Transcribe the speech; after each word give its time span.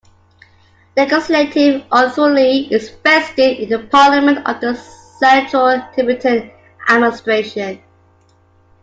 Legislative 0.97 1.83
authority 1.91 2.61
is 2.73 2.89
vested 2.89 3.59
in 3.59 3.69
the 3.69 3.87
Parliament 3.91 4.39
of 4.47 4.59
the 4.59 4.73
Central 4.73 5.79
Tibetan 5.95 6.49
Administration. 6.89 7.79